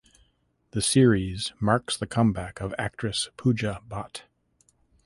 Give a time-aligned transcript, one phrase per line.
[0.71, 4.23] The series marks the comeback of actress Pooja Bhatt.